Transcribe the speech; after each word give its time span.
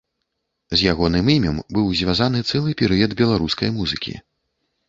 З 0.77 0.93
ягоным 0.93 1.29
імем 1.33 1.59
быў 1.77 1.91
звязаны 1.99 2.39
цэлы 2.49 2.75
перыяд 2.81 3.11
беларускай 3.21 3.69
музыкі. 3.79 4.19